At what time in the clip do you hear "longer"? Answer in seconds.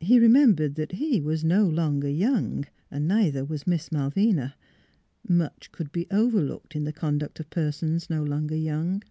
1.64-2.08, 8.24-8.56